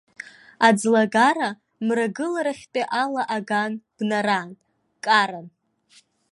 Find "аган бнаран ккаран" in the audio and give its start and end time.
3.35-5.47